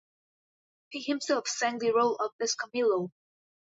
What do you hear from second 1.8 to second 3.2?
role of "Escamillo".